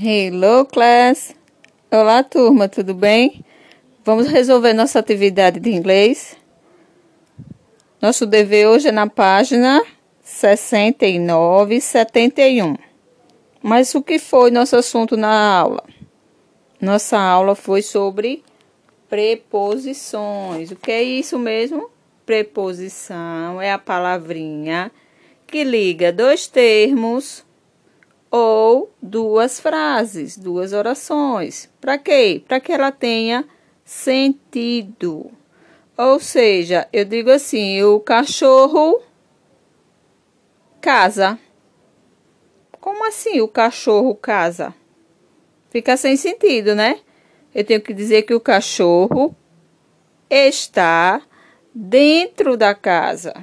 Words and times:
Hello, 0.00 0.64
class! 0.64 1.34
Olá, 1.90 2.22
turma, 2.22 2.68
tudo 2.68 2.94
bem? 2.94 3.44
Vamos 4.04 4.28
resolver 4.28 4.72
nossa 4.72 5.00
atividade 5.00 5.58
de 5.58 5.72
inglês. 5.72 6.36
Nosso 8.00 8.24
dever 8.24 8.68
hoje 8.68 8.86
é 8.86 8.92
na 8.92 9.08
página 9.08 9.82
69 10.22 11.74
e 11.74 11.80
71. 11.80 12.76
Mas 13.60 13.92
o 13.96 14.00
que 14.00 14.20
foi 14.20 14.52
nosso 14.52 14.76
assunto 14.76 15.16
na 15.16 15.58
aula? 15.58 15.82
Nossa 16.80 17.18
aula 17.18 17.56
foi 17.56 17.82
sobre 17.82 18.44
preposições. 19.08 20.70
O 20.70 20.76
que 20.76 20.92
é 20.92 21.02
isso 21.02 21.36
mesmo? 21.40 21.90
Preposição 22.24 23.60
é 23.60 23.72
a 23.72 23.78
palavrinha 23.78 24.92
que 25.44 25.64
liga 25.64 26.12
dois 26.12 26.46
termos 26.46 27.47
ou 28.30 28.92
duas 29.02 29.60
frases, 29.60 30.36
duas 30.36 30.72
orações. 30.72 31.70
Para 31.80 31.98
quê? 31.98 32.42
Para 32.46 32.60
que 32.60 32.72
ela 32.72 32.92
tenha 32.92 33.44
sentido. 33.84 35.30
Ou 35.96 36.20
seja, 36.20 36.88
eu 36.92 37.04
digo 37.04 37.30
assim: 37.30 37.82
o 37.82 37.98
cachorro 38.00 39.02
casa. 40.80 41.38
Como 42.80 43.06
assim 43.06 43.40
o 43.40 43.48
cachorro 43.48 44.14
casa? 44.14 44.74
Fica 45.70 45.96
sem 45.96 46.16
sentido, 46.16 46.74
né? 46.74 47.00
Eu 47.54 47.64
tenho 47.64 47.80
que 47.80 47.92
dizer 47.92 48.22
que 48.22 48.34
o 48.34 48.40
cachorro 48.40 49.34
está 50.30 51.20
dentro 51.74 52.56
da 52.56 52.74
casa. 52.74 53.34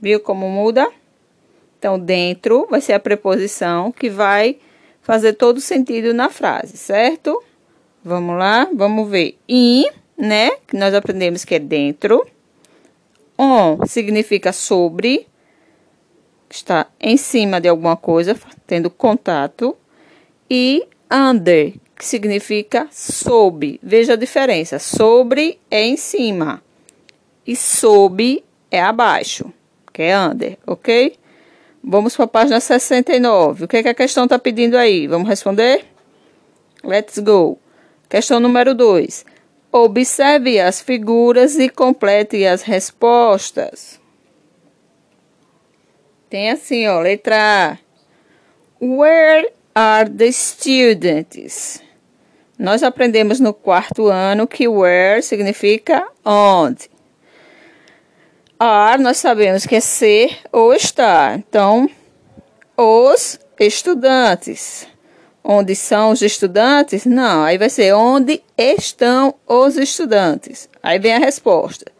Viu 0.00 0.20
como 0.20 0.48
muda? 0.48 0.88
Então, 1.78 1.98
dentro 1.98 2.66
vai 2.68 2.80
ser 2.80 2.94
a 2.94 3.00
preposição 3.00 3.92
que 3.92 4.10
vai 4.10 4.58
fazer 5.00 5.34
todo 5.34 5.60
sentido 5.60 6.12
na 6.12 6.28
frase, 6.28 6.76
certo? 6.76 7.42
Vamos 8.04 8.36
lá, 8.36 8.68
vamos 8.74 9.08
ver. 9.08 9.38
In, 9.48 9.86
né? 10.16 10.50
Que 10.66 10.76
nós 10.76 10.92
aprendemos 10.92 11.44
que 11.44 11.54
é 11.54 11.58
dentro. 11.58 12.26
On 13.38 13.86
significa 13.86 14.52
sobre, 14.52 15.26
está 16.50 16.88
em 17.00 17.16
cima 17.16 17.60
de 17.60 17.68
alguma 17.68 17.96
coisa, 17.96 18.36
tendo 18.66 18.90
contato. 18.90 19.76
E 20.50 20.86
under, 21.10 21.74
que 21.96 22.04
significa 22.04 22.88
sob. 22.90 23.78
Veja 23.82 24.14
a 24.14 24.16
diferença. 24.16 24.78
Sobre 24.78 25.58
é 25.70 25.82
em 25.84 25.96
cima 25.96 26.62
e 27.46 27.56
sob 27.56 28.44
é 28.70 28.82
abaixo, 28.82 29.50
que 29.90 30.02
é 30.02 30.18
under, 30.18 30.58
ok? 30.66 31.16
Vamos 31.82 32.16
para 32.16 32.24
a 32.24 32.28
página 32.28 32.60
69. 32.60 33.64
O 33.64 33.68
que, 33.68 33.78
é 33.78 33.82
que 33.82 33.88
a 33.88 33.94
questão 33.94 34.24
está 34.24 34.38
pedindo 34.38 34.76
aí? 34.76 35.06
Vamos 35.06 35.28
responder? 35.28 35.84
Let's 36.84 37.18
go. 37.18 37.58
Questão 38.08 38.40
número 38.40 38.74
2. 38.74 39.24
Observe 39.70 40.58
as 40.58 40.80
figuras 40.80 41.58
e 41.58 41.68
complete 41.68 42.44
as 42.46 42.62
respostas. 42.62 44.00
Tem 46.28 46.50
assim, 46.50 46.86
ó, 46.86 47.00
letra 47.00 47.36
A. 47.36 47.78
Where 48.80 49.52
are 49.74 50.10
the 50.10 50.30
students? 50.30 51.82
Nós 52.58 52.82
aprendemos 52.82 53.40
no 53.40 53.54
quarto 53.54 54.08
ano 54.08 54.46
que 54.46 54.66
where 54.66 55.22
significa 55.22 56.06
onde 56.24 56.90
are, 58.58 59.02
nós 59.02 59.18
sabemos 59.18 59.66
que 59.66 59.76
é 59.76 59.80
ser 59.80 60.38
ou 60.52 60.74
estar. 60.74 61.38
Então, 61.38 61.88
os 62.76 63.38
estudantes. 63.58 64.86
Onde 65.42 65.74
são 65.74 66.10
os 66.10 66.20
estudantes? 66.20 67.06
Não, 67.06 67.44
aí 67.44 67.56
vai 67.56 67.70
ser 67.70 67.94
onde 67.94 68.42
estão 68.56 69.34
os 69.46 69.76
estudantes. 69.76 70.68
Aí 70.82 70.98
vem 70.98 71.14
a 71.14 71.18
resposta. 71.18 71.90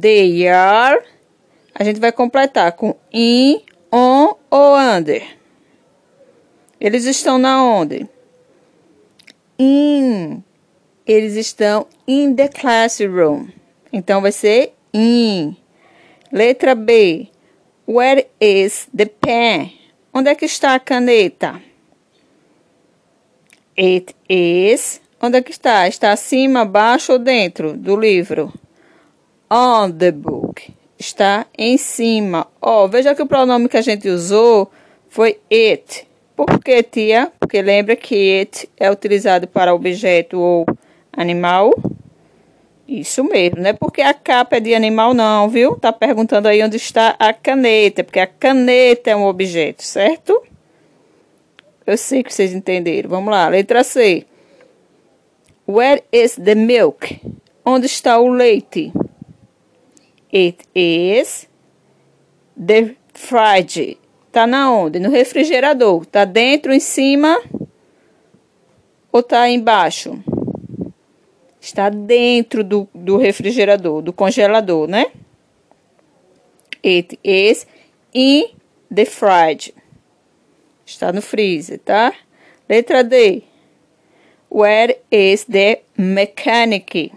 They 0.00 0.48
are. 0.48 1.02
A 1.74 1.84
gente 1.84 2.00
vai 2.00 2.10
completar 2.10 2.72
com 2.72 2.96
in, 3.12 3.62
on 3.92 4.34
ou 4.50 4.76
under. 4.76 5.22
Eles 6.80 7.04
estão 7.04 7.38
na 7.38 7.62
onde? 7.62 8.08
In. 9.58 10.42
Eles 11.06 11.34
estão 11.34 11.86
in 12.06 12.34
the 12.34 12.48
classroom. 12.48 13.48
Então 13.92 14.20
vai 14.20 14.32
ser 14.32 14.74
in. 14.92 15.56
Letra 16.32 16.74
B. 16.74 17.30
Where 17.86 18.26
is 18.40 18.88
the 18.94 19.06
pen? 19.06 19.72
Onde 20.12 20.30
é 20.30 20.34
que 20.34 20.44
está 20.44 20.74
a 20.74 20.80
caneta? 20.80 21.60
It 23.76 24.14
is. 24.28 25.00
Onde 25.20 25.38
é 25.38 25.42
que 25.42 25.50
está? 25.50 25.88
Está 25.88 26.12
acima, 26.12 26.60
abaixo 26.60 27.12
ou 27.12 27.18
dentro 27.18 27.76
do 27.76 27.96
livro? 27.96 28.52
On 29.50 29.90
the 29.90 30.12
book. 30.12 30.74
Está 30.98 31.46
em 31.56 31.76
cima. 31.78 32.46
Ó, 32.60 32.84
oh, 32.84 32.88
veja 32.88 33.14
que 33.14 33.22
o 33.22 33.26
pronome 33.26 33.68
que 33.68 33.76
a 33.76 33.82
gente 33.82 34.08
usou 34.08 34.70
foi 35.08 35.40
it. 35.50 36.06
Por 36.36 36.62
que, 36.62 36.82
tia? 36.82 37.32
Porque 37.38 37.62
lembra 37.62 37.96
que 37.96 38.38
it 38.38 38.68
é 38.76 38.90
utilizado 38.90 39.48
para 39.48 39.74
objeto 39.74 40.38
ou 40.38 40.66
animal. 41.12 41.72
Isso 42.88 43.22
mesmo, 43.22 43.60
não 43.60 43.68
é 43.68 43.74
porque 43.74 44.00
a 44.00 44.14
capa 44.14 44.56
é 44.56 44.60
de 44.60 44.74
animal, 44.74 45.12
não, 45.12 45.46
viu? 45.46 45.76
Tá 45.76 45.92
perguntando 45.92 46.48
aí 46.48 46.62
onde 46.64 46.78
está 46.78 47.14
a 47.18 47.34
caneta, 47.34 48.02
porque 48.02 48.18
a 48.18 48.26
caneta 48.26 49.10
é 49.10 49.16
um 49.16 49.26
objeto, 49.26 49.82
certo? 49.82 50.42
Eu 51.86 51.98
sei 51.98 52.22
que 52.22 52.32
vocês 52.32 52.54
entenderam. 52.54 53.10
Vamos 53.10 53.30
lá, 53.30 53.46
letra 53.46 53.84
C. 53.84 54.24
Where 55.68 56.02
is 56.10 56.36
the 56.36 56.54
milk? 56.54 57.20
Onde 57.62 57.84
está 57.84 58.18
o 58.18 58.28
leite? 58.28 58.90
It 60.32 60.64
is 60.74 61.46
the 62.58 62.94
fridge. 63.12 63.98
Tá 64.32 64.46
na 64.46 64.72
onde? 64.72 64.98
No 64.98 65.10
refrigerador. 65.10 66.06
Tá 66.06 66.24
dentro, 66.24 66.72
em 66.72 66.80
cima 66.80 67.38
ou 69.12 69.22
tá 69.22 69.46
embaixo? 69.46 70.22
Está 71.68 71.88
dentro 71.90 72.64
do, 72.64 72.88
do 72.94 73.16
refrigerador, 73.16 74.02
do 74.02 74.12
congelador, 74.12 74.88
né? 74.88 75.06
It 76.84 77.18
is 77.22 77.66
in 78.14 78.50
the 78.92 79.04
fridge. 79.04 79.74
Está 80.86 81.12
no 81.12 81.20
freezer, 81.20 81.78
tá? 81.78 82.14
Letra 82.68 83.04
D. 83.04 83.42
Where 84.50 84.98
is 85.10 85.44
the 85.44 85.82
mechanic? 85.96 87.12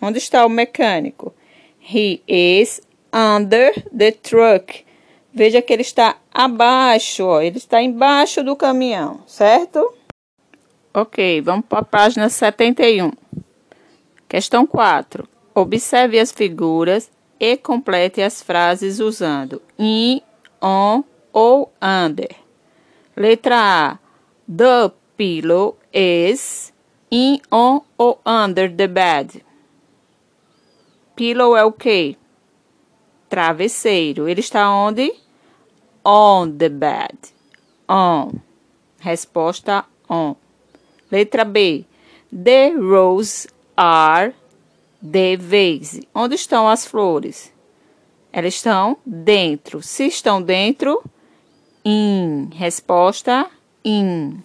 Onde 0.00 0.18
está 0.18 0.44
o 0.44 0.50
mecânico? 0.50 1.34
He 1.80 2.20
is 2.28 2.82
under 3.12 3.72
the 3.96 4.12
truck. 4.12 4.84
Veja 5.32 5.62
que 5.62 5.72
ele 5.72 5.82
está 5.82 6.16
abaixo, 6.32 7.24
ó. 7.24 7.40
Ele 7.40 7.56
está 7.56 7.82
embaixo 7.82 8.44
do 8.44 8.54
caminhão, 8.54 9.22
certo? 9.26 9.94
Ok, 10.92 11.40
vamos 11.40 11.64
para 11.66 11.80
a 11.80 11.84
página 11.84 12.28
71. 12.28 13.12
Questão 14.36 14.66
4. 14.66 15.26
Observe 15.54 16.18
as 16.18 16.30
figuras 16.30 17.10
e 17.40 17.56
complete 17.56 18.20
as 18.20 18.42
frases 18.42 19.00
usando 19.00 19.62
in, 19.78 20.20
on 20.60 21.02
ou 21.32 21.72
under. 21.80 22.36
Letra 23.16 23.56
A. 23.56 23.98
The 24.46 24.92
pillow 25.16 25.78
is 25.90 26.70
in, 27.10 27.40
on 27.50 27.80
ou 27.96 28.20
under 28.26 28.70
the 28.70 28.86
bed. 28.86 29.42
Pillow 31.14 31.56
é 31.56 31.64
o 31.64 31.72
quê? 31.72 32.14
Travesseiro. 33.30 34.28
Ele 34.28 34.40
está 34.40 34.70
onde? 34.70 35.14
On 36.04 36.50
the 36.50 36.68
bed. 36.68 37.16
On. 37.88 38.32
Resposta 39.00 39.86
on. 40.10 40.36
Letra 41.10 41.46
B. 41.46 41.86
The 42.30 42.74
rose 42.76 43.48
are 43.76 44.34
the 45.02 45.36
vase. 45.36 46.08
Onde 46.14 46.34
estão 46.34 46.68
as 46.68 46.86
flores? 46.86 47.52
Elas 48.32 48.54
estão 48.54 48.96
dentro. 49.04 49.82
Se 49.82 50.06
estão 50.06 50.42
dentro, 50.42 51.02
in. 51.84 52.50
Resposta 52.52 53.50
in. 53.84 54.42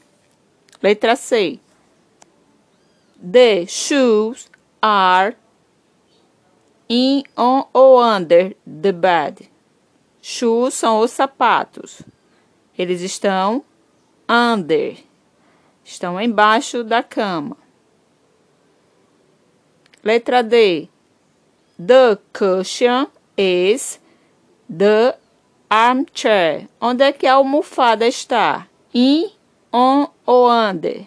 Letra 0.81 1.15
C. 1.15 1.59
The 3.21 3.65
shoes 3.67 4.49
are 4.81 5.35
in, 6.89 7.23
on 7.37 7.65
ou 7.73 8.01
under 8.01 8.55
the 8.65 8.91
bed. 8.91 9.49
Shoes 10.21 10.73
são 10.73 10.99
os 10.99 11.11
sapatos. 11.11 12.01
Eles 12.77 13.01
estão 13.01 13.63
under. 14.29 14.97
Estão 15.83 16.19
embaixo 16.21 16.83
da 16.83 17.03
cama. 17.03 17.57
Letra 20.03 20.41
D. 20.41 20.89
The 21.77 22.17
cushion 22.33 23.07
is 23.37 23.99
the 24.67 25.15
armchair. 25.69 26.67
Onde 26.79 27.03
é 27.03 27.11
que 27.11 27.27
a 27.27 27.33
almofada 27.33 28.07
está? 28.07 28.67
In, 28.93 29.31
on 29.71 30.07
ou 30.25 30.49
under? 30.49 31.05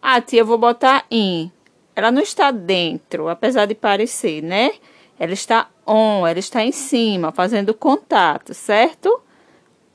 Ah, 0.00 0.20
tia, 0.20 0.40
eu 0.40 0.46
vou 0.46 0.58
botar 0.58 1.04
in. 1.10 1.52
Ela 1.94 2.10
não 2.10 2.22
está 2.22 2.50
dentro, 2.50 3.28
apesar 3.28 3.66
de 3.66 3.74
parecer, 3.74 4.42
né? 4.42 4.72
Ela 5.18 5.32
está 5.32 5.68
on, 5.86 6.26
ela 6.26 6.38
está 6.38 6.64
em 6.64 6.72
cima, 6.72 7.30
fazendo 7.30 7.74
contato, 7.74 8.52
certo? 8.54 9.20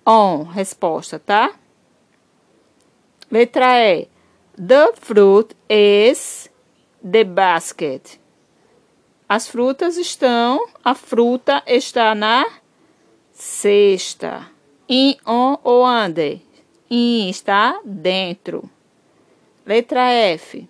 On, 0.05 0.43
resposta, 0.43 1.19
tá? 1.19 1.51
Letra 3.29 3.79
E. 3.79 4.07
The 4.55 4.93
fruit 4.93 5.55
is 5.69 6.38
the 7.03 7.23
basket. 7.23 8.19
As 9.27 9.47
frutas 9.47 9.97
estão, 9.97 10.67
a 10.83 10.95
fruta 10.95 11.61
está 11.67 12.15
na 12.15 12.45
cesta. 13.31 14.49
In, 14.87 15.17
on 15.25 15.57
ou 15.63 15.85
under? 15.85 16.41
In 16.89 17.29
está 17.29 17.79
dentro. 17.85 18.69
Letra 19.65 20.11
F. 20.11 20.67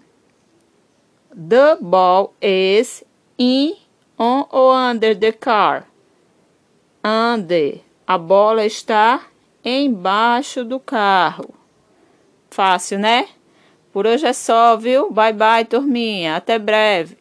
The 1.32 1.78
ball 1.80 2.34
is 2.42 3.04
in, 3.38 3.78
on 4.18 4.46
ou 4.52 4.74
under 4.74 5.16
the 5.16 5.32
car? 5.32 5.88
Under. 7.02 7.80
A 8.06 8.18
bola 8.18 8.66
está 8.66 9.26
embaixo 9.64 10.66
do 10.66 10.80
carro. 10.80 11.54
Fácil, 12.50 13.00
né? 13.00 13.30
Por 13.92 14.06
hoje 14.08 14.26
é 14.26 14.34
só, 14.34 14.76
viu? 14.78 15.12
Bye 15.12 15.34
bye, 15.34 15.66
turminha. 15.66 16.36
Até 16.36 16.58
breve. 16.60 17.19